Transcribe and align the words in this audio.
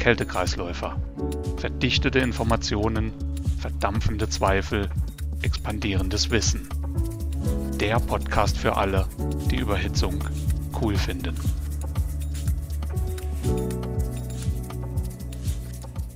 Kältekreisläufer. 0.00 0.98
Verdichtete 1.58 2.20
Informationen, 2.20 3.12
verdampfende 3.58 4.30
Zweifel, 4.30 4.88
expandierendes 5.42 6.30
Wissen. 6.30 6.66
Der 7.78 8.00
Podcast 8.00 8.56
für 8.56 8.78
alle, 8.78 9.06
die 9.50 9.56
Überhitzung 9.56 10.24
cool 10.80 10.96
finden. 10.96 11.36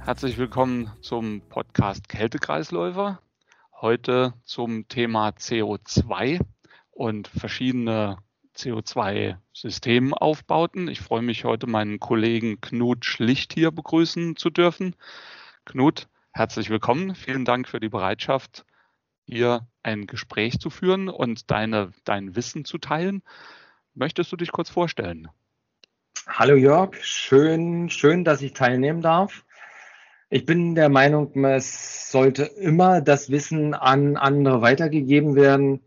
Herzlich 0.03 0.39
willkommen 0.39 0.91
zum 1.03 1.43
Podcast 1.51 2.09
Kältekreisläufer. 2.09 3.21
Heute 3.83 4.33
zum 4.45 4.89
Thema 4.89 5.29
CO2 5.29 6.41
und 6.91 7.29
verschiedene 7.29 8.17
CO2-Systemaufbauten. 9.55 10.89
Ich 10.89 11.01
freue 11.01 11.23
mich 11.23 11.45
heute 11.45 11.67
meinen 11.67 12.01
Kollegen 12.01 12.61
Knut 12.61 13.05
Schlicht 13.05 13.53
hier 13.53 13.71
begrüßen 13.71 14.37
zu 14.37 14.51
dürfen. 14.51 14.97
Knut, 15.65 16.09
herzlich 16.33 16.71
willkommen. 16.71 17.15
Vielen 17.15 17.45
Dank 17.45 17.69
für 17.69 17.81
die 17.81 17.89
Bereitschaft, 17.89 18.65
hier 19.27 19.67
ein 19.83 20.07
Gespräch 20.07 20.59
zu 20.59 20.71
führen 20.71 21.09
und 21.09 21.51
deine, 21.51 21.93
dein 22.05 22.35
Wissen 22.35 22.65
zu 22.65 22.79
teilen. 22.79 23.23
Möchtest 23.95 24.33
du 24.33 24.37
dich 24.37 24.51
kurz 24.51 24.71
vorstellen? 24.71 25.29
Hallo 26.27 26.57
Jörg, 26.57 26.97
schön, 27.03 27.91
schön, 27.91 28.25
dass 28.25 28.43
ich 28.43 28.55
teilnehmen 28.55 29.03
darf. 29.03 29.45
Ich 30.31 30.47
bin 30.47 30.75
der 30.75 30.89
Meinung, 30.89 31.45
es 31.45 32.11
sollte 32.11 32.45
immer 32.45 33.01
das 33.01 33.31
Wissen 33.31 33.75
an 33.75 34.17
andere 34.17 34.63
weitergegeben 34.63 35.37
werden 35.37 35.81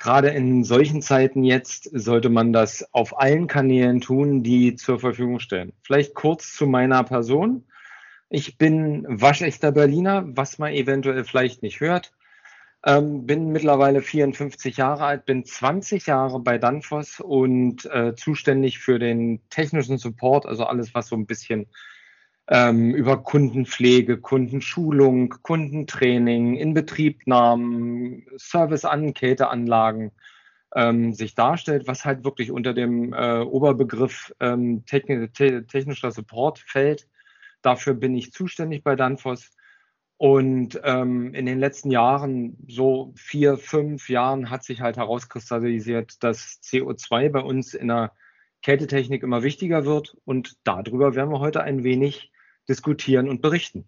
gerade 0.00 0.28
in 0.28 0.64
solchen 0.64 1.02
Zeiten 1.02 1.44
jetzt 1.44 1.88
sollte 1.92 2.30
man 2.30 2.52
das 2.52 2.92
auf 2.92 3.20
allen 3.20 3.46
Kanälen 3.46 4.00
tun, 4.00 4.42
die 4.42 4.74
zur 4.74 4.98
Verfügung 4.98 5.38
stellen. 5.38 5.72
Vielleicht 5.82 6.14
kurz 6.14 6.52
zu 6.52 6.66
meiner 6.66 7.04
Person. 7.04 7.64
Ich 8.30 8.58
bin 8.58 9.04
waschechter 9.08 9.70
Berliner, 9.70 10.24
was 10.26 10.58
man 10.58 10.72
eventuell 10.72 11.24
vielleicht 11.24 11.62
nicht 11.62 11.80
hört. 11.80 12.12
Ähm, 12.82 13.26
bin 13.26 13.52
mittlerweile 13.52 14.00
54 14.00 14.78
Jahre 14.78 15.04
alt, 15.04 15.26
bin 15.26 15.44
20 15.44 16.06
Jahre 16.06 16.40
bei 16.40 16.56
Danfoss 16.56 17.20
und 17.20 17.84
äh, 17.84 18.14
zuständig 18.14 18.78
für 18.78 18.98
den 18.98 19.42
technischen 19.50 19.98
Support, 19.98 20.46
also 20.46 20.64
alles, 20.64 20.94
was 20.94 21.08
so 21.08 21.16
ein 21.16 21.26
bisschen 21.26 21.66
ähm, 22.50 22.92
über 22.94 23.22
Kundenpflege, 23.22 24.18
Kundenschulung, 24.18 25.36
Kundentraining, 25.42 26.56
Inbetriebnahmen, 26.56 28.26
Service 28.36 28.84
an 28.84 29.14
Kälteanlagen 29.14 30.10
ähm, 30.74 31.12
sich 31.12 31.36
darstellt, 31.36 31.86
was 31.86 32.04
halt 32.04 32.24
wirklich 32.24 32.50
unter 32.50 32.74
dem 32.74 33.12
äh, 33.12 33.38
Oberbegriff 33.38 34.34
ähm, 34.40 34.84
techn 34.84 35.32
te 35.32 35.64
technischer 35.66 36.10
Support 36.10 36.58
fällt. 36.58 37.08
Dafür 37.62 37.94
bin 37.94 38.16
ich 38.16 38.32
zuständig 38.32 38.82
bei 38.82 38.96
Danfoss. 38.96 39.52
Und 40.16 40.78
ähm, 40.84 41.32
in 41.32 41.46
den 41.46 41.60
letzten 41.60 41.90
Jahren, 41.90 42.58
so 42.68 43.12
vier, 43.16 43.56
fünf 43.58 44.08
Jahren, 44.10 44.50
hat 44.50 44.64
sich 44.64 44.80
halt 44.80 44.96
herauskristallisiert, 44.96 46.22
dass 46.22 46.60
CO2 46.62 47.30
bei 47.30 47.40
uns 47.40 47.74
in 47.74 47.88
der 47.88 48.12
Kältetechnik 48.62 49.22
immer 49.22 49.42
wichtiger 49.42 49.86
wird. 49.86 50.16
Und 50.24 50.56
darüber 50.64 51.14
werden 51.14 51.30
wir 51.30 51.40
heute 51.40 51.62
ein 51.62 51.84
wenig 51.84 52.29
diskutieren 52.70 53.28
und 53.28 53.42
berichten. 53.42 53.84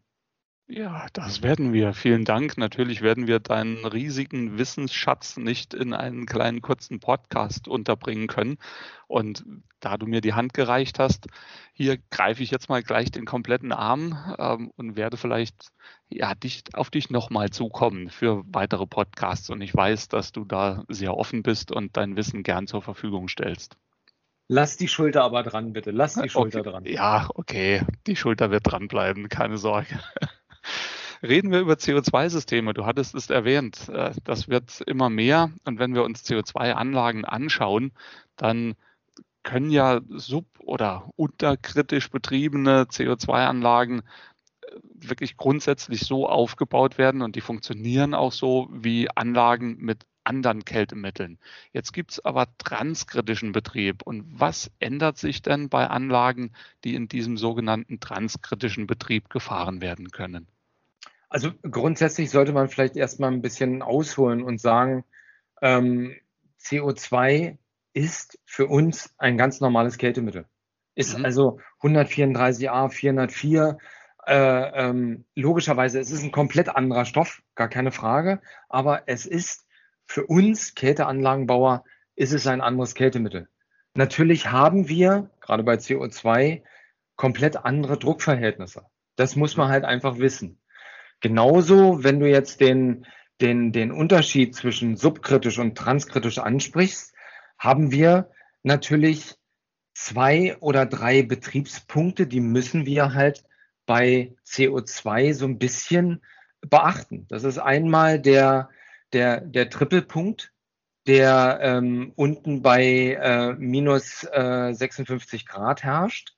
Ja, 0.69 1.07
das 1.13 1.43
werden 1.43 1.73
wir. 1.73 1.93
Vielen 1.93 2.25
Dank. 2.25 2.57
Natürlich 2.57 3.03
werden 3.03 3.27
wir 3.27 3.41
deinen 3.41 3.85
riesigen 3.85 4.59
Wissensschatz 4.59 5.37
nicht 5.37 5.75
in 5.75 5.93
einen 5.93 6.25
kleinen 6.25 6.63
kurzen 6.63 6.99
Podcast 6.99 7.69
unterbringen 7.69 8.27
können. 8.27 8.57
Und 9.07 9.45
da 9.81 9.99
du 9.99 10.07
mir 10.07 10.23
die 10.23 10.33
Hand 10.33 10.55
gereicht 10.55 10.99
hast, 10.99 11.27
hier 11.75 11.99
greife 12.11 12.43
ich 12.43 12.51
jetzt 12.51 12.71
mal 12.71 12.83
gleich 12.83 13.11
den 13.11 13.27
kompletten 13.27 13.73
Arm 13.73 14.35
ähm, 14.39 14.73
und 14.77 14.97
werde 14.97 15.17
vielleicht 15.17 15.69
ja, 16.09 16.35
dich, 16.35 16.63
auf 16.73 16.89
dich 16.89 17.11
nochmal 17.11 17.51
zukommen 17.51 18.09
für 18.09 18.43
weitere 18.47 18.87
Podcasts. 18.87 19.51
Und 19.51 19.61
ich 19.61 19.75
weiß, 19.75 20.09
dass 20.09 20.33
du 20.33 20.45
da 20.45 20.85
sehr 20.89 21.17
offen 21.17 21.43
bist 21.43 21.71
und 21.71 21.97
dein 21.97 22.17
Wissen 22.17 22.43
gern 22.45 22.67
zur 22.67 22.81
Verfügung 22.81 23.29
stellst. 23.29 23.77
Lass 24.53 24.77
die 24.77 24.87
Schulter 24.87 25.25
aber 25.25 25.43
dran, 25.45 25.73
bitte. 25.73 25.93
Lass 25.93 26.13
die 26.13 26.29
Schulter 26.29 26.61
okay. 26.61 26.71
dran. 26.71 26.85
Ja, 26.85 27.27
okay. 27.37 27.87
Die 28.07 28.17
Schulter 28.17 28.51
wird 28.51 28.71
dranbleiben, 28.71 29.31
keine 29.31 29.57
Sorge. 29.57 29.99
Reden 31.23 31.51
wir 31.53 31.61
über 31.61 31.73
CO2-Systeme. 31.73 32.75
Du 32.75 32.85
hattest 32.85 33.15
es 33.15 33.31
erwähnt. 33.31 33.89
Äh, 33.89 34.11
das 34.25 34.49
wird 34.49 34.83
immer 34.83 35.09
mehr. 35.09 35.53
Und 35.65 35.79
wenn 35.79 35.95
wir 35.95 36.05
uns 36.05 36.23
CO2-Anlagen 36.27 37.25
anschauen, 37.25 37.93
dann 38.37 38.75
können 39.43 39.71
ja 39.71 40.03
sub- 40.11 40.61
oder 40.61 41.09
unterkritisch 41.17 42.11
betriebene 42.11 42.83
CO2-Anlagen 42.83 44.01
äh, 44.01 44.77
wirklich 44.83 45.39
grundsätzlich 45.39 46.01
so 46.01 46.29
aufgebaut 46.29 46.99
werden 46.99 47.23
und 47.23 47.37
die 47.37 47.41
funktionieren 47.41 48.13
auch 48.13 48.33
so 48.33 48.69
wie 48.71 49.09
Anlagen 49.09 49.79
mit 49.79 50.05
anderen 50.25 50.65
Kältemitteln. 50.65 51.39
Jetzt 51.73 51.93
gibt 51.93 52.13
es 52.13 52.25
aber 52.25 52.47
transkritischen 52.59 53.53
Betrieb. 53.53 54.03
Und 54.03 54.25
was 54.41 54.71
ändert 54.79 55.19
sich 55.19 55.43
denn 55.43 55.69
bei 55.69 55.87
Anlagen, 55.87 56.53
die 56.85 56.95
in 56.95 57.09
diesem 57.09 57.37
sogenannten 57.37 58.01
transkritischen 58.01 58.87
Betrieb 58.87 59.31
gefahren 59.31 59.81
werden 59.81 60.11
können? 60.11 60.47
Also 61.29 61.51
grundsätzlich 61.63 62.31
sollte 62.31 62.53
man 62.53 62.69
vielleicht 62.69 62.97
erstmal 62.97 63.33
ein 63.33 63.41
bisschen 63.41 63.81
ausholen 63.83 64.43
und 64.43 64.61
sagen, 64.61 65.05
ähm, 65.63 66.15
CO2 66.61 67.57
ist 67.95 68.39
für 68.45 68.67
uns 68.67 69.15
ein 69.19 69.39
ganz 69.39 69.61
normales 69.61 69.99
Kältemittel. 69.99 70.45
Ist 70.95 71.19
mhm. 71.19 71.25
also 71.25 71.61
134a, 71.81 72.91
404. 72.91 73.79
Äh, 74.27 74.35
ähm, 74.35 75.25
logischerweise, 75.35 75.99
es 75.99 76.11
ist 76.11 76.23
ein 76.23 76.33
komplett 76.33 76.69
anderer 76.69 77.05
Stoff, 77.05 77.43
gar 77.55 77.69
keine 77.69 77.93
Frage, 77.93 78.41
aber 78.69 79.03
es 79.07 79.27
ist 79.27 79.67
für 80.13 80.27
uns 80.27 80.75
Kälteanlagenbauer 80.75 81.85
ist 82.17 82.35
es 82.35 82.47
ein 82.47 82.61
anderes 82.61 82.95
Kältemittel. 82.95 83.49
Natürlich 83.95 84.53
haben 84.53 84.87
wir, 84.87 85.31
gerade 85.41 85.63
bei 85.63 85.77
CO2, 85.77 86.63
komplett 87.17 87.57
andere 87.57 87.99
Druckverhältnisse. 87.99 88.85
Das 89.17 89.37
muss 89.37 89.57
man 89.57 89.71
halt 89.71 89.85
einfach 89.85 90.19
wissen. 90.19 90.61
Genauso, 91.21 92.05
wenn 92.05 92.21
du 92.21 92.29
jetzt 92.29 92.61
den, 92.61 93.07
den, 93.41 93.73
den 93.73 93.91
Unterschied 93.91 94.55
zwischen 94.55 94.99
subkritisch 94.99 95.59
und 95.59 95.79
transkritisch 95.79 96.39
ansprichst, 96.41 97.15
haben 97.59 97.91
wir 97.91 98.31
natürlich 98.63 99.37
zwei 99.95 100.59
oder 100.59 100.85
drei 100.85 101.23
Betriebspunkte, 101.23 102.27
die 102.27 102.41
müssen 102.41 102.85
wir 102.85 103.15
halt 103.15 103.45
bei 103.87 104.35
CO2 104.47 105.33
so 105.33 105.47
ein 105.47 105.59
bisschen 105.59 106.21
beachten. 106.61 107.27
Das 107.29 107.45
ist 107.45 107.57
einmal 107.57 108.21
der, 108.21 108.69
der, 109.13 109.41
der 109.41 109.71
Trippelpunkt, 109.71 110.53
der 111.07 111.59
ähm, 111.63 112.13
unten 112.17 112.63
bei 112.63 113.19
äh, 113.21 113.55
minus 113.55 114.25
äh, 114.25 114.73
56 114.73 115.47
Grad 115.47 115.83
herrscht. 115.83 116.37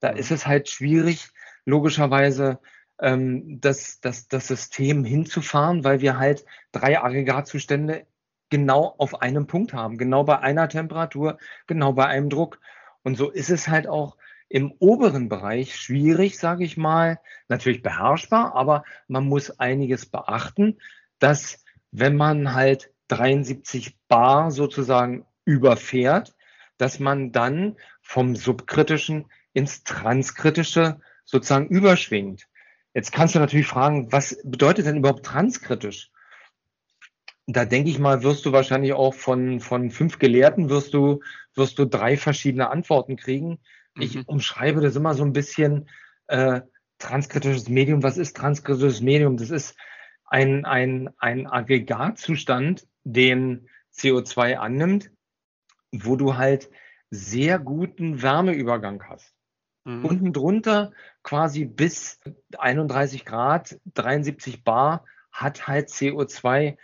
Da 0.00 0.12
mhm. 0.12 0.18
ist 0.18 0.30
es 0.30 0.46
halt 0.46 0.68
schwierig, 0.68 1.28
logischerweise 1.64 2.60
ähm, 3.00 3.60
das, 3.60 4.00
das, 4.00 4.28
das 4.28 4.46
System 4.46 5.04
hinzufahren, 5.04 5.84
weil 5.84 6.00
wir 6.00 6.18
halt 6.18 6.44
drei 6.72 6.98
Aggregatzustände 7.02 8.06
genau 8.48 8.94
auf 8.98 9.20
einem 9.20 9.46
Punkt 9.46 9.74
haben, 9.74 9.98
genau 9.98 10.24
bei 10.24 10.38
einer 10.38 10.68
Temperatur, 10.68 11.38
genau 11.66 11.92
bei 11.92 12.06
einem 12.06 12.30
Druck. 12.30 12.60
Und 13.02 13.16
so 13.16 13.30
ist 13.30 13.50
es 13.50 13.68
halt 13.68 13.86
auch 13.86 14.16
im 14.48 14.72
oberen 14.78 15.28
Bereich 15.28 15.76
schwierig, 15.76 16.38
sage 16.38 16.64
ich 16.64 16.76
mal, 16.76 17.18
natürlich 17.48 17.82
beherrschbar, 17.82 18.54
aber 18.54 18.84
man 19.08 19.26
muss 19.26 19.58
einiges 19.58 20.06
beachten, 20.06 20.78
dass 21.18 21.64
wenn 21.90 22.16
man 22.16 22.54
halt 22.54 22.90
73 23.08 23.96
Bar 24.08 24.50
sozusagen 24.50 25.26
überfährt, 25.44 26.34
dass 26.78 26.98
man 26.98 27.32
dann 27.32 27.76
vom 28.02 28.36
subkritischen 28.36 29.26
ins 29.52 29.84
transkritische 29.84 31.00
sozusagen 31.24 31.68
überschwingt. 31.68 32.46
Jetzt 32.94 33.12
kannst 33.12 33.34
du 33.34 33.38
natürlich 33.38 33.66
fragen, 33.66 34.12
was 34.12 34.38
bedeutet 34.44 34.86
denn 34.86 34.98
überhaupt 34.98 35.24
transkritisch? 35.24 36.10
Da 37.46 37.64
denke 37.64 37.90
ich 37.90 37.98
mal, 37.98 38.22
wirst 38.22 38.44
du 38.44 38.52
wahrscheinlich 38.52 38.92
auch 38.92 39.14
von, 39.14 39.60
von 39.60 39.90
fünf 39.90 40.18
Gelehrten 40.18 40.68
wirst 40.68 40.94
du, 40.94 41.20
wirst 41.54 41.78
du 41.78 41.84
drei 41.84 42.16
verschiedene 42.16 42.70
Antworten 42.70 43.16
kriegen. 43.16 43.58
Mhm. 43.94 44.02
Ich 44.02 44.28
umschreibe 44.28 44.80
das 44.80 44.96
immer 44.96 45.14
so 45.14 45.24
ein 45.24 45.32
bisschen 45.32 45.88
äh, 46.26 46.62
transkritisches 46.98 47.68
Medium. 47.68 48.02
Was 48.02 48.16
ist 48.16 48.36
transkritisches 48.36 49.00
Medium? 49.00 49.36
Das 49.36 49.50
ist 49.50 49.76
ein, 50.26 50.64
ein, 50.64 51.10
ein 51.18 51.46
Aggregatzustand, 51.46 52.86
den 53.04 53.68
CO2 53.94 54.56
annimmt, 54.56 55.10
wo 55.92 56.16
du 56.16 56.36
halt 56.36 56.70
sehr 57.10 57.58
guten 57.58 58.22
Wärmeübergang 58.22 59.02
hast. 59.08 59.34
Mhm. 59.84 60.04
Unten 60.04 60.32
drunter 60.32 60.92
quasi 61.22 61.64
bis 61.64 62.20
31 62.58 63.24
Grad, 63.24 63.78
73 63.94 64.64
Bar 64.64 65.04
hat 65.30 65.68
halt 65.68 65.88
CO2 65.88 66.76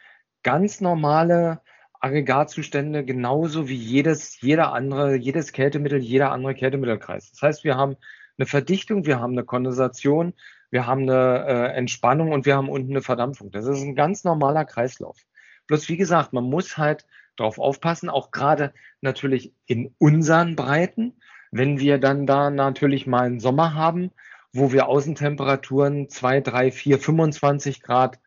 ganz 0.42 0.80
normale 0.80 1.60
Aggregatzustände, 2.00 3.04
genauso 3.04 3.68
wie 3.68 3.76
jedes, 3.76 4.40
jeder 4.40 4.72
andere, 4.72 5.14
jedes 5.14 5.52
Kältemittel, 5.52 6.00
jeder 6.00 6.32
andere 6.32 6.54
Kältemittelkreis. 6.54 7.30
Das 7.30 7.42
heißt, 7.42 7.64
wir 7.64 7.76
haben 7.76 7.96
eine 8.38 8.46
Verdichtung, 8.46 9.06
wir 9.06 9.20
haben 9.20 9.32
eine 9.32 9.44
Kondensation, 9.44 10.34
wir 10.72 10.86
haben 10.86 11.02
eine 11.02 11.44
äh, 11.46 11.76
Entspannung 11.76 12.32
und 12.32 12.46
wir 12.46 12.56
haben 12.56 12.70
unten 12.70 12.92
eine 12.92 13.02
Verdampfung. 13.02 13.50
Das 13.50 13.66
ist 13.66 13.82
ein 13.82 13.94
ganz 13.94 14.24
normaler 14.24 14.64
Kreislauf. 14.64 15.18
Bloß 15.66 15.86
wie 15.90 15.98
gesagt, 15.98 16.32
man 16.32 16.44
muss 16.44 16.78
halt 16.78 17.06
darauf 17.36 17.58
aufpassen, 17.58 18.08
auch 18.08 18.30
gerade 18.30 18.72
natürlich 19.02 19.52
in 19.66 19.94
unseren 19.98 20.56
Breiten, 20.56 21.20
wenn 21.50 21.78
wir 21.78 21.98
dann 21.98 22.26
da 22.26 22.48
natürlich 22.48 23.06
mal 23.06 23.26
einen 23.26 23.38
Sommer 23.38 23.74
haben, 23.74 24.12
wo 24.54 24.72
wir 24.72 24.88
Außentemperaturen 24.88 26.08
2, 26.08 26.40
3, 26.40 26.72
4, 26.72 26.98
25 26.98 27.82
Grad 27.82 28.18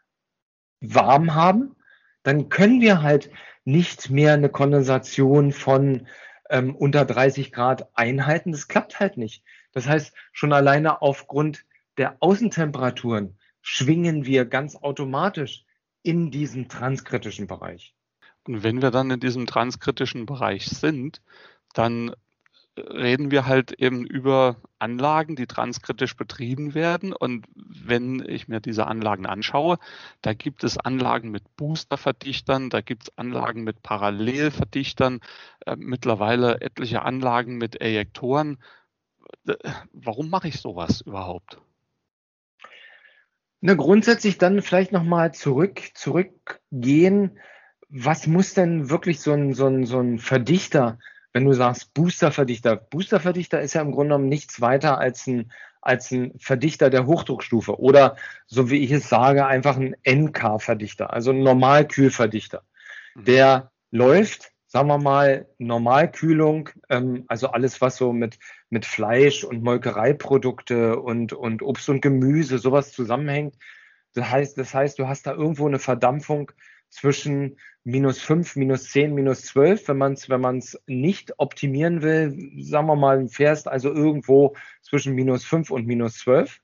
warm 0.82 1.34
haben, 1.34 1.76
dann 2.22 2.50
können 2.50 2.80
wir 2.80 3.02
halt 3.02 3.32
nicht 3.64 4.12
mehr 4.12 4.34
eine 4.34 4.50
Kondensation 4.50 5.52
von 5.52 6.08
ähm, 6.52 6.76
unter 6.76 7.06
30 7.06 7.52
Grad 7.52 7.90
einhalten. 7.96 8.52
Das 8.52 8.68
klappt 8.68 9.00
halt 9.00 9.18
nicht. 9.18 9.44
Das 9.72 9.88
heißt, 9.88 10.14
schon 10.32 10.54
alleine 10.54 11.02
aufgrund 11.02 11.66
der 11.98 12.18
Außentemperaturen 12.20 13.38
schwingen 13.62 14.26
wir 14.26 14.46
ganz 14.46 14.76
automatisch 14.76 15.66
in 16.04 16.32
diesem 16.32 16.68
transkritischen 16.68 17.48
Bereich. 17.48 17.96
Und 18.48 18.64
wenn 18.64 18.82
wir 18.82 18.92
dann 18.92 19.10
in 19.10 19.20
diesem 19.20 19.48
transkritischen 19.48 20.26
Bereich 20.26 20.68
sind, 20.68 21.22
dann 21.74 22.14
reden 22.78 23.32
wir 23.32 23.46
halt 23.46 23.72
eben 23.72 24.06
über 24.06 24.58
Anlagen, 24.80 25.36
die 25.36 25.48
transkritisch 25.48 26.16
betrieben 26.16 26.74
werden. 26.74 27.14
Und 27.14 27.48
wenn 27.56 28.24
ich 28.28 28.48
mir 28.48 28.60
diese 28.60 28.88
Anlagen 28.88 29.26
anschaue, 29.26 29.78
da 30.22 30.34
gibt 30.34 30.64
es 30.64 30.78
Anlagen 30.78 31.32
mit 31.32 31.56
Boosterverdichtern, 31.56 32.70
da 32.70 32.82
gibt 32.82 33.04
es 33.04 33.18
Anlagen 33.18 33.64
mit 33.64 33.82
Parallelverdichtern, 33.82 35.22
äh, 35.66 35.76
mittlerweile 35.78 36.62
etliche 36.62 37.02
Anlagen 37.04 37.58
mit 37.58 37.82
Ejektoren. 37.82 38.58
Äh, 39.48 39.56
warum 39.94 40.30
mache 40.30 40.50
ich 40.50 40.60
sowas 40.60 41.02
überhaupt? 41.02 41.60
Na, 43.66 43.74
grundsätzlich 43.74 44.38
dann 44.38 44.62
vielleicht 44.62 44.92
nochmal 44.92 45.34
zurück, 45.34 45.82
zurückgehen. 45.94 47.40
Was 47.90 48.28
muss 48.28 48.54
denn 48.54 48.90
wirklich 48.90 49.22
so 49.22 49.32
ein, 49.32 49.54
so 49.54 49.68
ein, 49.68 49.86
so 49.86 50.00
ein 50.00 50.20
Verdichter 50.20 50.98
wenn 51.36 51.44
du 51.44 51.52
sagst 51.52 51.94
Boosterverdichter, 51.94 52.78
Boosterverdichter 52.78 53.60
ist 53.60 53.74
ja 53.74 53.82
im 53.82 53.92
Grunde 53.92 54.14
genommen 54.14 54.30
nichts 54.30 54.62
weiter 54.62 55.00
als 55.00 55.28
ein, 55.28 55.52
als 55.82 56.10
ein 56.12 56.32
Verdichter 56.40 56.90
der 56.90 57.08
Hochdruckstufe 57.08 57.78
oder 57.78 58.16
so 58.48 58.70
wie 58.70 58.78
ich 58.78 58.92
es 58.92 59.10
sage, 59.10 59.46
einfach 59.46 59.76
ein 59.76 59.98
NK-Verdichter, 60.08 61.12
also 61.12 61.32
ein 61.32 61.44
Normalkühlverdichter. 61.44 62.64
Mhm. 63.16 63.26
Der 63.26 63.72
läuft, 63.92 64.54
sagen 64.76 64.90
wir 64.90 64.98
mal, 64.98 65.48
Normalkühlung, 65.58 66.70
ähm, 66.90 67.24
also 67.30 67.48
alles, 67.48 67.80
was 67.80 67.96
so 67.96 68.12
mit, 68.12 68.38
mit 68.70 68.86
Fleisch 68.86 69.46
und 69.46 69.64
Molkereiprodukte 69.64 71.00
und, 71.00 71.32
und 71.32 71.62
Obst 71.62 71.88
und 71.88 72.02
Gemüse, 72.02 72.58
sowas 72.58 72.92
zusammenhängt. 72.92 73.56
Das 74.16 74.30
heißt, 74.30 74.58
das 74.58 74.74
heißt, 74.74 75.00
du 75.00 75.08
hast 75.08 75.28
da 75.28 75.32
irgendwo 75.32 75.66
eine 75.66 75.80
Verdampfung 75.80 76.52
zwischen 76.90 77.58
minus 77.86 78.20
5, 78.20 78.58
minus 78.58 78.90
10, 78.90 79.14
minus 79.14 79.44
12, 79.44 79.88
wenn 79.88 79.98
man 79.98 80.12
es 80.12 80.30
wenn 80.30 80.42
man's 80.42 80.78
nicht 80.88 81.40
optimieren 81.40 82.02
will, 82.02 82.36
sagen 82.62 82.88
wir 82.88 82.98
mal, 82.98 83.30
fährst 83.30 83.70
also 83.70 83.94
irgendwo 83.94 84.58
zwischen 84.82 85.16
minus 85.16 85.46
5 85.46 85.72
und 85.72 85.88
minus 85.88 86.18
12. 86.18 86.60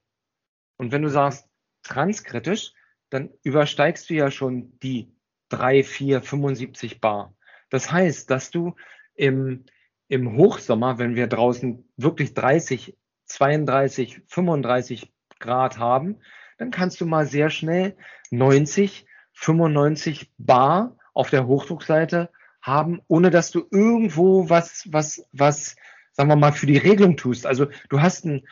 Und 0.76 0.92
wenn 0.92 1.04
du 1.04 1.10
sagst 1.10 1.48
transkritisch, 1.84 2.74
dann 3.10 3.30
übersteigst 3.44 4.10
du 4.10 4.16
ja 4.16 4.30
schon 4.32 4.78
die 4.80 5.16
3, 5.48 5.86
4, 5.86 6.22
75 6.22 7.00
Bar. 7.00 7.34
Das 7.72 7.92
heißt, 7.92 8.30
dass 8.30 8.52
du 8.52 8.76
im, 9.16 9.66
im 10.08 10.38
Hochsommer, 10.38 11.00
wenn 11.00 11.16
wir 11.16 11.26
draußen 11.26 11.90
wirklich 11.98 12.36
30, 12.36 12.96
32, 13.26 14.22
35 14.28 15.12
Grad 15.40 15.80
haben, 15.80 16.20
dann 16.60 16.70
kannst 16.70 17.02
du 17.02 17.08
mal 17.08 17.26
sehr 17.26 17.50
schnell 17.50 17.98
90, 18.30 19.08
95 19.34 20.32
Bar 20.38 20.98
auf 21.14 21.30
der 21.32 21.48
Hochdruckseite 21.48 22.30
haben, 22.62 23.02
ohne 23.08 23.32
dass 23.32 23.52
du 23.52 23.66
irgendwo 23.72 24.50
was, 24.50 24.84
was, 24.92 25.26
was, 25.32 25.76
sagen 26.12 26.30
wir 26.30 26.36
mal, 26.36 26.52
für 26.52 26.68
die 26.68 26.78
Regelung 26.78 27.18
tust. 27.18 27.48
Also 27.48 27.68
du 27.90 28.02
hast 28.02 28.26
einen 28.26 28.48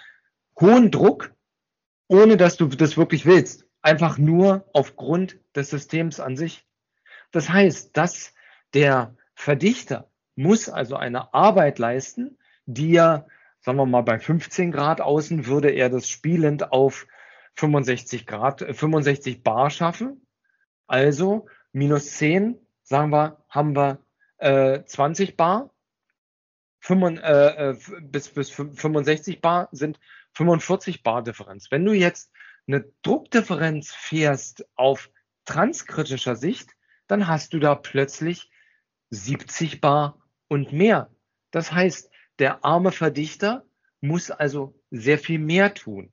hohen 0.59 0.91
Druck, 0.91 1.33
ohne 2.07 2.37
dass 2.37 2.57
du 2.57 2.67
das 2.67 2.97
wirklich 2.97 3.25
willst. 3.25 3.67
Einfach 3.81 4.17
nur 4.17 4.67
aufgrund 4.73 5.39
des 5.55 5.69
Systems 5.69 6.19
an 6.19 6.37
sich. 6.37 6.65
Das 7.31 7.49
heißt, 7.49 7.95
dass 7.95 8.33
der 8.73 9.15
Verdichter 9.35 10.09
muss 10.35 10.69
also 10.69 10.95
eine 10.95 11.33
Arbeit 11.33 11.79
leisten, 11.79 12.37
die 12.65 12.95
er, 12.95 13.27
sagen 13.59 13.77
wir 13.77 13.85
mal, 13.85 14.01
bei 14.01 14.19
15 14.19 14.71
Grad 14.71 15.01
außen 15.01 15.45
würde 15.45 15.69
er 15.69 15.89
das 15.89 16.09
spielend 16.09 16.71
auf 16.71 17.07
65 17.55 18.25
Grad, 18.25 18.61
65 18.61 19.43
Bar 19.43 19.69
schaffen. 19.69 20.25
Also 20.87 21.47
minus 21.71 22.11
10, 22.17 22.57
sagen 22.83 23.11
wir, 23.11 23.43
haben 23.49 23.75
wir 23.75 23.99
äh, 24.37 24.83
20 24.83 25.35
Bar. 25.35 25.71
5, 26.81 27.19
äh, 27.21 27.71
äh 27.71 27.77
bis, 28.01 28.29
bis 28.29 28.49
65 28.49 29.41
Bar 29.41 29.67
sind 29.71 29.99
45 30.33 31.03
Bar 31.03 31.23
Differenz. 31.23 31.69
Wenn 31.71 31.83
du 31.83 31.91
jetzt 31.91 32.31
eine 32.67 32.85
Druckdifferenz 33.01 33.91
fährst 33.93 34.65
auf 34.75 35.09
transkritischer 35.45 36.35
Sicht, 36.35 36.75
dann 37.07 37.27
hast 37.27 37.53
du 37.53 37.59
da 37.59 37.75
plötzlich 37.75 38.49
70 39.09 39.81
Bar 39.81 40.21
und 40.47 40.71
mehr. 40.71 41.09
Das 41.51 41.71
heißt, 41.71 42.09
der 42.39 42.63
arme 42.63 42.91
Verdichter 42.91 43.65
muss 44.01 44.31
also 44.31 44.79
sehr 44.91 45.19
viel 45.19 45.39
mehr 45.39 45.73
tun. 45.73 46.11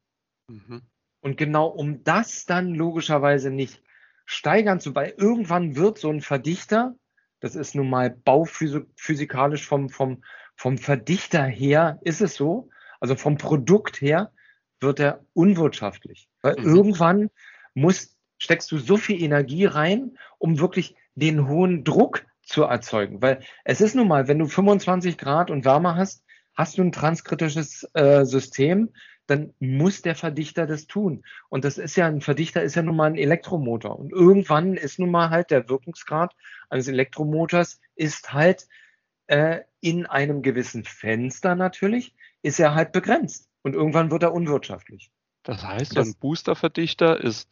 Mhm. 0.49 0.83
Und 1.21 1.37
genau 1.37 1.67
um 1.67 2.05
das 2.05 2.47
dann 2.47 2.75
logischerweise 2.75 3.51
nicht 3.51 3.83
steigern 4.25 4.81
zu, 4.81 4.95
weil 4.95 5.15
irgendwann 5.17 5.77
wird 5.77 5.99
so 5.99 6.11
ein 6.11 6.21
Verdichter, 6.21 6.97
das 7.41 7.55
ist 7.55 7.75
nun 7.75 7.89
mal 7.89 8.11
bauphysikalisch 8.11 9.67
vom, 9.67 9.89
vom, 9.89 10.23
vom 10.57 10.79
Verdichter 10.79 11.45
her, 11.45 11.99
ist 12.03 12.21
es 12.21 12.35
so, 12.35 12.71
also 13.01 13.15
vom 13.15 13.39
Produkt 13.39 14.01
her, 14.01 14.33
wird 14.81 15.01
er 15.01 15.25
unwirtschaftlich. 15.33 16.29
Weil 16.43 16.57
mhm. 16.59 16.65
irgendwann 16.65 17.31
muss, 17.75 18.17
steckst 18.39 18.71
du 18.73 18.79
so 18.79 18.97
viel 18.97 19.23
Energie 19.23 19.65
rein, 19.65 20.17
um 20.39 20.59
wirklich 20.59 20.97
den 21.15 21.49
hohen 21.49 21.85
Druck 21.85 22.27
zu 22.47 22.63
erzeugen. 22.63 23.21
Weil 23.21 23.41
es 23.65 23.81
ist 23.81 23.95
nun 23.95 24.09
mal, 24.09 24.29
wenn 24.29 24.39
du 24.39 24.47
25 24.47 25.19
Grad 25.19 25.51
und 25.51 25.65
wärmer 25.65 25.97
hast, 25.97 26.25
hast 26.55 26.79
du 26.79 26.83
ein 26.83 26.93
transkritisches 26.93 27.87
äh, 27.93 28.25
System, 28.25 28.93
dann 29.27 29.53
muss 29.59 30.03
der 30.03 30.15
Verdichter 30.15 30.67
das 30.67 30.87
tun. 30.87 31.25
Und 31.49 31.65
das 31.65 31.79
ist 31.79 31.97
ja, 31.97 32.07
ein 32.07 32.21
Verdichter 32.21 32.63
ist 32.63 32.77
ja 32.77 32.83
nun 32.83 32.97
mal 32.97 33.11
ein 33.11 33.17
Elektromotor. 33.17 33.99
Und 33.99 34.13
irgendwann 34.13 34.75
ist 34.75 34.99
nun 34.99 35.11
mal 35.11 35.31
halt 35.31 35.51
der 35.51 35.69
Wirkungsgrad 35.69 36.35
eines 36.71 36.89
Elektromotors 36.89 37.81
ist 37.97 38.33
halt 38.33 38.67
äh, 39.27 39.61
in 39.81 40.07
einem 40.07 40.43
gewissen 40.43 40.85
Fenster 40.85 41.57
natürlich, 41.57 42.15
ist 42.43 42.61
er 42.61 42.75
halt 42.75 42.93
begrenzt. 42.93 43.51
Und 43.63 43.75
irgendwann 43.75 44.13
wird 44.13 44.23
er 44.23 44.33
unwirtschaftlich. 44.33 45.11
Das 45.43 45.65
heißt, 45.65 45.97
das, 45.97 46.07
ein 46.07 46.15
Boosterverdichter 46.21 47.21
ist 47.21 47.51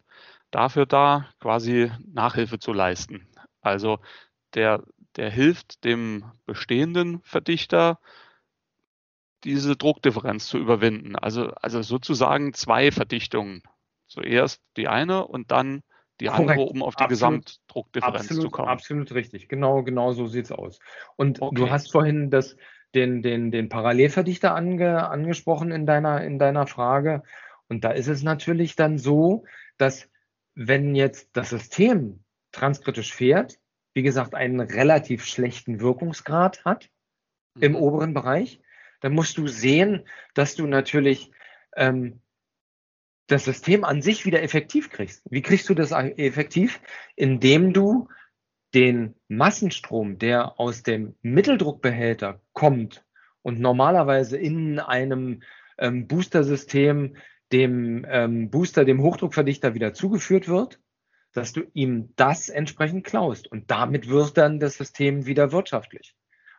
dafür 0.51 0.85
da, 0.85 1.29
quasi 1.41 1.91
Nachhilfe 2.13 2.59
zu 2.59 2.71
leisten. 2.71 3.27
Also 3.61 3.99
der, 4.53 4.83
der 5.15 5.29
hilft 5.29 5.83
dem 5.83 6.25
bestehenden 6.45 7.21
Verdichter, 7.23 7.99
diese 9.43 9.75
Druckdifferenz 9.75 10.47
zu 10.47 10.57
überwinden. 10.57 11.15
Also, 11.15 11.51
also 11.61 11.81
sozusagen 11.81 12.53
zwei 12.53 12.91
Verdichtungen. 12.91 13.61
Zuerst 14.07 14.61
die 14.77 14.87
eine 14.87 15.25
und 15.27 15.51
dann 15.51 15.81
die 16.19 16.25
Korrekt. 16.25 16.51
andere, 16.51 16.65
um 16.67 16.83
auf 16.83 16.95
die 16.95 17.03
absolut, 17.03 17.09
Gesamtdruckdifferenz 17.09 18.21
absolut, 18.21 18.43
zu 18.43 18.49
kommen. 18.49 18.69
Absolut 18.69 19.13
richtig. 19.13 19.49
Genau, 19.49 19.83
genau 19.83 20.13
so 20.13 20.27
sieht 20.27 20.45
es 20.45 20.51
aus. 20.51 20.79
Und 21.15 21.41
okay. 21.41 21.55
du 21.55 21.69
hast 21.69 21.91
vorhin 21.91 22.29
das, 22.29 22.55
den, 22.93 23.21
den, 23.21 23.51
den 23.51 23.69
Parallelverdichter 23.69 24.55
ange, 24.55 25.07
angesprochen 25.07 25.71
in 25.71 25.85
deiner, 25.85 26.23
in 26.23 26.39
deiner 26.39 26.67
Frage. 26.67 27.23
Und 27.67 27.83
da 27.83 27.91
ist 27.91 28.07
es 28.07 28.23
natürlich 28.23 28.75
dann 28.75 28.97
so, 28.97 29.45
dass 29.77 30.09
wenn 30.53 30.95
jetzt 30.95 31.29
das 31.33 31.49
System 31.49 32.23
transkritisch 32.51 33.13
fährt, 33.13 33.59
wie 33.95 34.03
gesagt, 34.03 34.35
einen 34.35 34.59
relativ 34.59 35.25
schlechten 35.25 35.79
Wirkungsgrad 35.79 36.63
hat 36.63 36.91
mhm. 37.55 37.63
im 37.63 37.75
oberen 37.75 38.13
Bereich, 38.13 38.59
dann 39.01 39.13
musst 39.13 39.37
du 39.37 39.47
sehen, 39.47 40.05
dass 40.35 40.55
du 40.55 40.67
natürlich 40.67 41.31
ähm, 41.75 42.19
das 43.27 43.45
System 43.45 43.83
an 43.83 44.01
sich 44.01 44.25
wieder 44.25 44.43
effektiv 44.43 44.91
kriegst. 44.91 45.23
Wie 45.29 45.41
kriegst 45.41 45.67
du 45.69 45.73
das 45.73 45.91
effektiv? 45.91 46.79
Indem 47.15 47.73
du 47.73 48.09
den 48.73 49.15
Massenstrom, 49.29 50.19
der 50.19 50.59
aus 50.59 50.83
dem 50.83 51.15
Mitteldruckbehälter 51.21 52.41
kommt 52.53 53.05
und 53.41 53.59
normalerweise 53.59 54.37
in 54.37 54.79
einem 54.79 55.41
ähm, 55.77 56.07
Booster-System 56.07 57.15
dem 57.51 58.05
ähm, 58.09 58.49
Booster, 58.49 58.85
dem 58.85 59.01
Hochdruckverdichter 59.01 59.73
wieder 59.73 59.93
zugeführt 59.93 60.47
wird, 60.47 60.79
dass 61.35 61.51
du 61.51 61.63
ihm 61.73 62.13
das 62.15 62.49
entsprechend 62.49 63.03
klaust. 63.03 63.51
Und 63.51 63.69
damit 63.69 64.07
wird 64.07 64.37
dann 64.37 64.59
das 64.59 64.75
System 64.77 65.25
wieder 65.25 65.51
wirtschaftlich. 65.51 66.15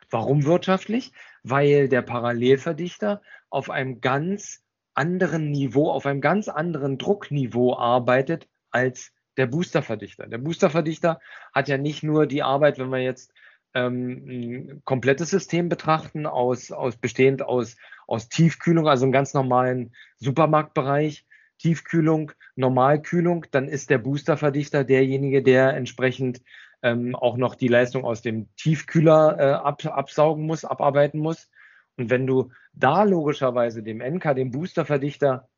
Warum 0.09 0.45
wirtschaftlich? 0.45 1.11
Weil 1.43 1.89
der 1.89 2.03
Parallelverdichter 2.03 3.21
auf 3.49 3.69
einem 3.69 4.01
ganz 4.01 4.63
anderen 4.93 5.51
Niveau, 5.51 5.89
auf 5.89 6.05
einem 6.05 6.21
ganz 6.21 6.47
anderen 6.47 6.97
Druckniveau 6.97 7.75
arbeitet 7.75 8.47
als 8.69 9.11
der 9.35 9.47
Boosterverdichter. 9.47 10.27
Der 10.27 10.37
Boosterverdichter 10.37 11.19
hat 11.53 11.67
ja 11.67 11.77
nicht 11.77 12.03
nur 12.03 12.27
die 12.27 12.43
Arbeit, 12.43 12.77
wenn 12.77 12.89
wir 12.89 13.01
jetzt 13.01 13.33
ähm, 13.73 14.25
ein 14.27 14.81
komplettes 14.85 15.31
System 15.31 15.69
betrachten, 15.69 16.25
aus, 16.25 16.71
aus 16.71 16.97
bestehend 16.97 17.41
aus, 17.41 17.77
aus 18.07 18.29
Tiefkühlung, 18.29 18.87
also 18.87 19.05
einem 19.05 19.11
ganz 19.11 19.33
normalen 19.33 19.93
Supermarktbereich, 20.17 21.25
Tiefkühlung, 21.59 22.31
Normalkühlung, 22.55 23.45
dann 23.51 23.67
ist 23.67 23.89
der 23.89 23.97
Boosterverdichter 23.97 24.83
derjenige, 24.83 25.41
der 25.43 25.73
entsprechend 25.75 26.41
ähm, 26.83 27.15
auch 27.15 27.37
noch 27.37 27.55
die 27.55 27.67
Leistung 27.67 28.05
aus 28.05 28.21
dem 28.21 28.53
Tiefkühler 28.55 29.37
äh, 29.39 29.53
ab, 29.53 29.85
absaugen 29.85 30.45
muss, 30.45 30.65
abarbeiten 30.65 31.19
muss. 31.19 31.49
Und 31.97 32.09
wenn 32.09 32.27
du 32.27 32.51
da 32.73 33.03
logischerweise 33.03 33.81
dem 33.81 34.01
NK, 34.01 34.35
dem 34.35 34.51
Boosterverdichter, 34.51 35.49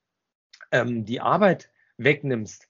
ähm, 0.72 1.06
die 1.06 1.20
Arbeit 1.20 1.70
wegnimmst, 1.98 2.70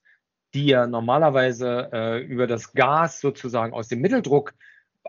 die 0.54 0.72
er 0.72 0.86
normalerweise 0.86 1.90
äh, 1.92 2.18
über 2.24 2.46
das 2.46 2.72
Gas 2.72 3.20
sozusagen 3.20 3.72
aus 3.72 3.88
dem 3.88 4.00
Mitteldruck 4.00 4.54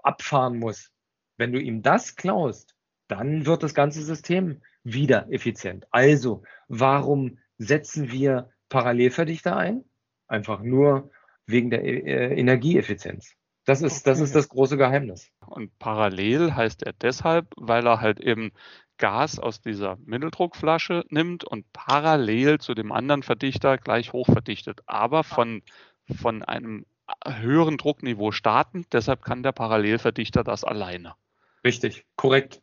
abfahren 0.04 0.60
muss, 0.60 0.92
wenn 1.38 1.51
du 1.51 1.60
ihm 1.60 1.82
das 1.82 2.16
klaust, 2.16 2.75
dann 3.08 3.46
wird 3.46 3.63
das 3.63 3.74
ganze 3.74 4.04
System 4.04 4.62
wieder 4.84 5.28
effizient. 5.32 5.88
Also, 5.92 6.44
warum 6.68 7.40
setzen 7.62 8.12
wir 8.12 8.50
Parallelverdichter 8.70 9.56
ein? 9.56 9.84
Einfach 10.27 10.62
nur 10.62 11.12
wegen 11.46 11.70
der 11.70 11.84
äh, 11.84 12.39
Energieeffizienz. 12.39 13.36
Das 13.65 13.82
ist, 13.82 14.08
das 14.08 14.20
ist 14.20 14.34
das 14.34 14.50
große 14.50 14.77
Geheimnis. 14.77 15.30
Und 15.46 15.77
parallel 15.77 16.56
heißt 16.56 16.84
er 16.84 16.94
deshalb, 16.94 17.48
weil 17.58 17.86
er 17.86 18.01
halt 18.01 18.20
eben 18.20 18.51
Gas 18.98 19.38
aus 19.38 19.62
dieser 19.62 19.98
Mitteldruckflasche 20.06 21.06
nimmt 21.10 21.44
und 21.44 21.72
parallel 21.74 22.60
zu 22.60 22.74
dem 22.74 22.91
anderen 22.91 23.24
Verdichter 23.24 23.77
gleich 23.77 24.13
hochverdichtet, 24.13 24.82
aber 24.88 25.24
von, 25.24 25.62
von 26.20 26.44
einem 26.44 26.86
höheren 27.25 27.77
Druckniveau 27.77 28.32
starten. 28.32 28.86
Deshalb 28.91 29.24
kann 29.24 29.44
der 29.44 29.51
Parallelverdichter 29.51 30.44
das 30.44 30.63
alleine. 30.63 31.13
Richtig, 31.63 32.06
korrekt. 32.15 32.62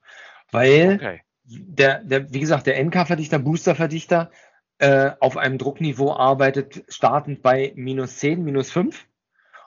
Weil 0.51 0.95
okay. 0.95 1.21
der, 1.45 2.03
der, 2.03 2.33
wie 2.33 2.41
gesagt, 2.41 2.67
der 2.67 2.83
NK-Verdichter, 2.85 3.39
Booster-Verdichter 3.39 4.31
äh, 4.79 5.13
auf 5.21 5.37
einem 5.37 5.59
Druckniveau 5.59 6.13
arbeitet, 6.13 6.85
startend 6.89 7.43
bei 7.43 7.73
minus 7.77 8.19
10, 8.19 8.45
minus 8.45 8.71
5 8.71 9.07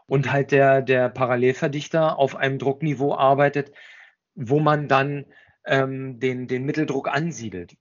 und 0.08 0.32
halt 0.32 0.52
der, 0.52 0.82
der 0.82 1.10
Parallelverdichter 1.10 2.18
auf 2.18 2.36
einem 2.36 2.60
Druckniveau 2.60 3.16
arbeitet, 3.16 3.72
wo 4.36 4.60
man 4.60 4.88
dann 4.88 5.26
ähm, 5.66 6.20
den, 6.20 6.48
den 6.48 6.66
Mitteldruck 6.66 7.08
ansiedelt. 7.10 7.76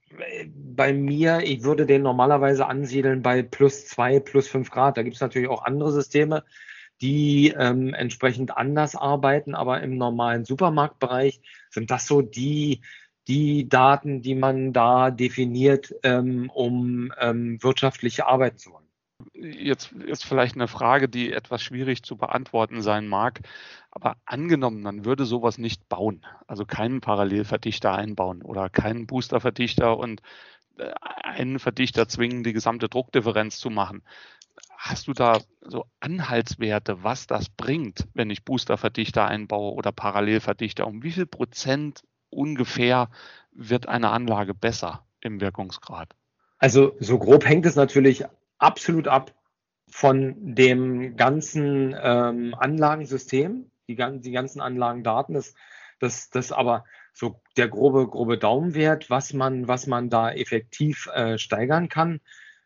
Bei 0.54 0.92
mir, 0.92 1.40
ich 1.42 1.62
würde 1.62 1.86
den 1.86 2.02
normalerweise 2.02 2.66
ansiedeln 2.66 3.22
bei 3.22 3.42
plus 3.42 3.86
2, 3.86 4.20
plus 4.20 4.48
5 4.48 4.70
Grad. 4.70 4.96
Da 4.96 5.02
gibt 5.02 5.16
es 5.16 5.22
natürlich 5.22 5.48
auch 5.48 5.64
andere 5.64 5.92
Systeme, 5.92 6.44
die 7.00 7.54
ähm, 7.56 7.94
entsprechend 7.94 8.56
anders 8.56 8.94
arbeiten, 8.94 9.54
aber 9.54 9.82
im 9.82 9.96
normalen 9.96 10.44
Supermarktbereich 10.44 11.40
sind 11.70 11.90
das 11.90 12.06
so 12.06 12.20
die, 12.20 12.82
die 13.30 13.68
Daten, 13.68 14.22
die 14.22 14.34
man 14.34 14.72
da 14.72 15.12
definiert, 15.12 15.94
ähm, 16.02 16.50
um 16.52 17.12
ähm, 17.20 17.62
wirtschaftliche 17.62 18.26
Arbeit 18.26 18.58
zu 18.58 18.70
machen. 18.70 18.86
Jetzt 19.34 19.92
ist 19.92 20.24
vielleicht 20.24 20.56
eine 20.56 20.66
Frage, 20.66 21.08
die 21.08 21.32
etwas 21.32 21.62
schwierig 21.62 22.02
zu 22.02 22.16
beantworten 22.16 22.82
sein 22.82 23.06
mag, 23.06 23.40
aber 23.92 24.16
angenommen, 24.24 24.82
man 24.82 25.04
würde 25.04 25.26
sowas 25.26 25.58
nicht 25.58 25.88
bauen, 25.88 26.26
also 26.48 26.64
keinen 26.64 27.00
Parallelverdichter 27.00 27.94
einbauen 27.94 28.42
oder 28.42 28.68
keinen 28.68 29.06
Boosterverdichter 29.06 29.96
und 29.96 30.22
äh, 30.78 30.90
einen 31.22 31.60
Verdichter 31.60 32.08
zwingen, 32.08 32.42
die 32.42 32.52
gesamte 32.52 32.88
Druckdifferenz 32.88 33.58
zu 33.58 33.70
machen. 33.70 34.02
Hast 34.76 35.06
du 35.06 35.12
da 35.12 35.38
so 35.60 35.84
Anhaltswerte, 36.00 37.04
was 37.04 37.28
das 37.28 37.48
bringt, 37.48 38.08
wenn 38.14 38.30
ich 38.30 38.44
Boosterverdichter 38.44 39.24
einbaue 39.24 39.74
oder 39.74 39.92
Parallelverdichter? 39.92 40.84
Um 40.84 41.04
wie 41.04 41.12
viel 41.12 41.26
Prozent 41.26 42.02
ungefähr 42.30 43.10
wird 43.52 43.88
eine 43.88 44.10
Anlage 44.10 44.54
besser 44.54 45.04
im 45.20 45.40
Wirkungsgrad? 45.40 46.14
Also 46.58 46.96
so 47.00 47.18
grob 47.18 47.46
hängt 47.46 47.66
es 47.66 47.76
natürlich 47.76 48.24
absolut 48.58 49.08
ab 49.08 49.34
von 49.88 50.54
dem 50.54 51.16
ganzen 51.16 51.96
ähm, 52.00 52.54
Anlagensystem, 52.56 53.70
die, 53.88 53.96
die 53.96 54.32
ganzen 54.32 54.60
Anlagendaten. 54.60 55.34
Das, 55.34 55.54
das, 55.98 56.30
das 56.30 56.52
aber 56.52 56.84
so 57.12 57.40
der 57.56 57.68
grobe, 57.68 58.06
grobe 58.06 58.38
Daumenwert, 58.38 59.10
was 59.10 59.32
man, 59.32 59.68
was 59.68 59.86
man 59.86 60.10
da 60.10 60.30
effektiv 60.30 61.08
äh, 61.08 61.38
steigern 61.38 61.88
kann 61.88 62.20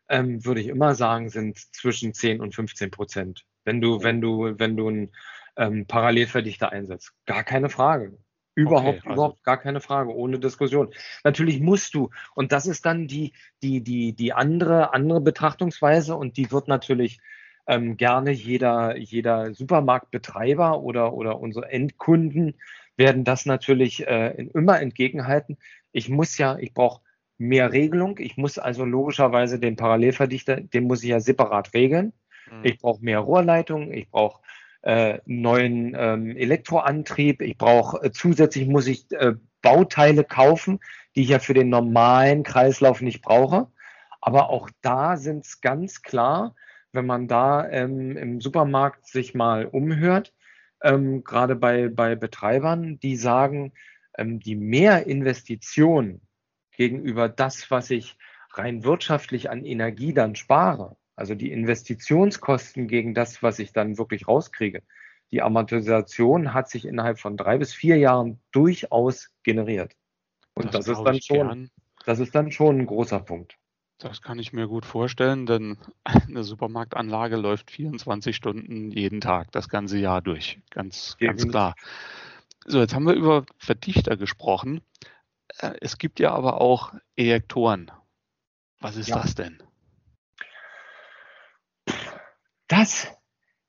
ähm, 0.09 0.45
würde 0.45 0.61
ich 0.61 0.67
immer 0.67 0.95
sagen, 0.95 1.29
sind 1.29 1.57
zwischen 1.57 2.13
10 2.13 2.41
und 2.41 2.53
15 2.53 2.91
Prozent. 2.91 3.45
Wenn 3.63 3.81
du, 3.81 4.03
wenn 4.03 4.21
du, 4.21 4.53
wenn 4.57 4.77
du 4.77 4.87
einen 4.87 5.11
ähm, 5.57 5.87
Parallelverdichter 5.87 6.71
einsetzt. 6.71 7.13
Gar 7.25 7.43
keine 7.43 7.69
Frage. 7.69 8.17
Überhaupt, 8.55 8.99
okay, 8.99 9.09
also. 9.09 9.13
überhaupt 9.13 9.43
gar 9.43 9.57
keine 9.57 9.81
Frage, 9.81 10.15
ohne 10.15 10.39
Diskussion. 10.39 10.93
Natürlich 11.23 11.59
musst 11.59 11.93
du, 11.93 12.09
und 12.33 12.51
das 12.51 12.65
ist 12.65 12.85
dann 12.85 13.07
die, 13.07 13.33
die, 13.61 13.81
die, 13.81 14.13
die 14.13 14.33
andere, 14.33 14.93
andere 14.93 15.21
Betrachtungsweise 15.21 16.15
und 16.15 16.37
die 16.37 16.51
wird 16.51 16.67
natürlich 16.67 17.19
ähm, 17.67 17.97
gerne 17.97 18.31
jeder, 18.31 18.95
jeder 18.97 19.53
Supermarktbetreiber 19.53 20.81
oder, 20.81 21.13
oder 21.13 21.39
unsere 21.39 21.69
Endkunden 21.69 22.55
werden 22.97 23.25
das 23.25 23.45
natürlich 23.45 24.07
äh, 24.07 24.47
immer 24.53 24.79
entgegenhalten. 24.79 25.57
Ich 25.91 26.09
muss 26.09 26.37
ja, 26.37 26.57
ich 26.57 26.73
brauche 26.73 27.01
mehr 27.37 27.73
Regelung. 27.73 28.17
Ich 28.19 28.37
muss 28.37 28.57
also 28.57 28.85
logischerweise 28.85 29.59
den 29.59 29.75
Parallelverdichter, 29.75 30.61
den 30.61 30.85
muss 30.85 31.03
ich 31.03 31.09
ja 31.09 31.19
separat 31.19 31.73
regeln. 31.73 32.13
Mhm. 32.49 32.63
Ich 32.63 32.77
brauche 32.77 33.03
mehr 33.03 33.19
Rohrleitung, 33.19 33.91
ich 33.91 34.09
brauche 34.09 34.41
äh, 34.85 35.19
neuen 35.25 35.95
ähm, 35.97 36.37
Elektroantrieb, 36.37 37.41
ich 37.41 37.57
brauche 37.57 38.03
äh, 38.03 38.11
zusätzlich 38.11 38.67
muss 38.67 38.85
ich 38.87 39.11
äh, 39.11 39.33
Bauteile 39.61 40.23
kaufen, 40.23 40.79
die 41.15 41.23
ich 41.23 41.29
ja 41.29 41.39
für 41.39 41.55
den 41.55 41.69
normalen 41.69 42.43
Kreislauf 42.43 43.01
nicht 43.01 43.23
brauche. 43.23 43.67
Aber 44.21 44.49
auch 44.49 44.69
da 44.81 45.17
sind 45.17 45.45
es 45.45 45.59
ganz 45.61 46.03
klar, 46.03 46.55
wenn 46.91 47.07
man 47.07 47.27
da 47.27 47.67
ähm, 47.67 48.15
im 48.15 48.41
Supermarkt 48.41 49.07
sich 49.07 49.33
mal 49.33 49.65
umhört, 49.65 50.33
ähm, 50.83 51.23
gerade 51.23 51.55
bei, 51.55 51.89
bei 51.89 52.15
Betreibern, 52.15 52.99
die 52.99 53.15
sagen, 53.17 53.73
ähm, 54.17 54.39
die 54.39 54.55
Mehrinvestition 54.55 56.21
gegenüber 56.77 57.27
das, 57.27 57.71
was 57.71 57.89
ich 57.89 58.17
rein 58.51 58.83
wirtschaftlich 58.83 59.49
an 59.49 59.65
Energie 59.65 60.13
dann 60.13 60.35
spare, 60.35 60.95
also 61.15 61.35
die 61.35 61.51
Investitionskosten 61.51 62.87
gegen 62.87 63.13
das, 63.13 63.41
was 63.41 63.59
ich 63.59 63.71
dann 63.71 63.97
wirklich 63.97 64.27
rauskriege, 64.27 64.83
die 65.31 65.41
Amortisation 65.41 66.53
hat 66.53 66.69
sich 66.69 66.85
innerhalb 66.85 67.19
von 67.19 67.37
drei 67.37 67.57
bis 67.57 67.73
vier 67.73 67.97
Jahren 67.97 68.39
durchaus 68.51 69.29
generiert. 69.43 69.93
Und 70.53 70.73
das, 70.73 70.85
das 70.85 70.97
ist 70.97 71.03
dann 71.03 71.21
schon, 71.21 71.47
gern. 71.47 71.71
das 72.05 72.19
ist 72.19 72.35
dann 72.35 72.51
schon 72.51 72.79
ein 72.79 72.85
großer 72.85 73.19
Punkt. 73.19 73.57
Das 73.97 74.21
kann 74.21 74.39
ich 74.39 74.51
mir 74.51 74.67
gut 74.67 74.85
vorstellen, 74.85 75.45
denn 75.45 75.77
eine 76.03 76.43
Supermarktanlage 76.43 77.37
läuft 77.37 77.71
24 77.71 78.35
Stunden 78.35 78.91
jeden 78.91 79.21
Tag, 79.21 79.51
das 79.51 79.69
ganze 79.69 79.97
Jahr 79.97 80.21
durch. 80.21 80.59
Ganz, 80.69 81.17
ganz 81.19 81.47
klar. 81.47 81.75
So, 82.65 82.79
jetzt 82.79 82.93
haben 82.95 83.05
wir 83.05 83.13
über 83.13 83.45
Verdichter 83.57 84.17
gesprochen. 84.17 84.81
Äh, 85.59 85.75
es 85.81 85.97
gibt 85.97 86.19
ja 86.19 86.33
aber 86.33 86.59
auch 86.61 86.93
Ejektoren. 87.15 87.91
Was 88.79 88.97
ist 88.97 89.09
ja. 89.09 89.21
das 89.21 89.35
denn? 89.35 89.61
Das 92.67 93.07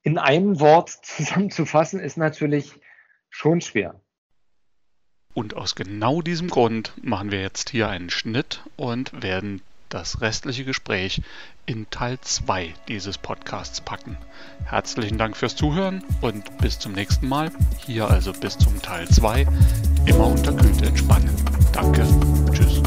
in 0.03 0.19
einem 0.19 0.61
Wort 0.61 0.91
zusammenzufassen, 1.03 2.01
ist 2.01 2.17
natürlich 2.17 2.79
schon 3.29 3.61
schwer. 3.61 4.01
Und 5.35 5.55
aus 5.55 5.75
genau 5.75 6.23
diesem 6.23 6.49
Grund 6.49 6.93
machen 7.03 7.31
wir 7.31 7.43
jetzt 7.43 7.71
hier 7.71 7.89
einen 7.89 8.09
Schnitt 8.09 8.63
und 8.77 9.23
werden 9.23 9.61
das 9.89 10.21
restliche 10.21 10.65
Gespräch 10.65 11.23
in 11.67 11.89
Teil 11.91 12.19
2 12.21 12.75
dieses 12.89 13.19
Podcasts 13.19 13.81
packen. 13.81 14.17
Herzlichen 14.65 15.19
Dank 15.19 15.37
fürs 15.37 15.57
Zuhören 15.57 16.03
und 16.21 16.59
bis 16.59 16.79
zum 16.79 16.93
nächsten 16.93 17.29
Mal. 17.29 17.51
Hier 17.85 18.09
also 18.09 18.33
bis 18.33 18.57
zum 18.59 18.81
Teil 18.81 19.09
2. 19.09 19.47
Immer 20.07 20.27
unterkühlt 20.27 20.83
entspannen. 20.83 21.35
Danke. 21.73 22.07
Tschüss. 22.53 22.83